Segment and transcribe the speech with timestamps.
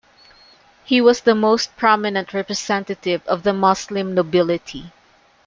[0.83, 4.91] He was the most prominent representative of the Muslim nobility.